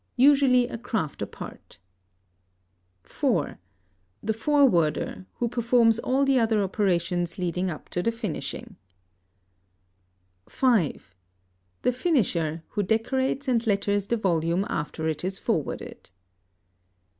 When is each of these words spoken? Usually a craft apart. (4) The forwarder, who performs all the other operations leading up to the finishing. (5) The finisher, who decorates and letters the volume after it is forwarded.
Usually 0.17 0.67
a 0.67 0.79
craft 0.79 1.21
apart. 1.21 1.77
(4) 3.03 3.59
The 4.23 4.33
forwarder, 4.33 5.27
who 5.35 5.47
performs 5.47 5.99
all 5.99 6.25
the 6.25 6.39
other 6.39 6.63
operations 6.63 7.37
leading 7.37 7.69
up 7.69 7.87
to 7.89 8.01
the 8.01 8.11
finishing. 8.11 8.77
(5) 10.49 11.13
The 11.83 11.91
finisher, 11.91 12.63
who 12.69 12.81
decorates 12.81 13.47
and 13.47 13.67
letters 13.67 14.07
the 14.07 14.17
volume 14.17 14.65
after 14.67 15.07
it 15.07 15.23
is 15.23 15.37
forwarded. 15.37 16.09